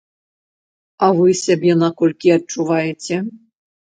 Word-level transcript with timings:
А 1.07 1.09
вы 1.19 1.27
сябе 1.41 1.75
на 1.83 1.89
колькі 2.01 2.33
адчуваеце? 2.37 3.15